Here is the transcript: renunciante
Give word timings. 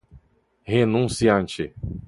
renunciante 0.65 1.75